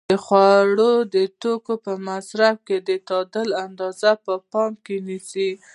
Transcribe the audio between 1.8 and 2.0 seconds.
په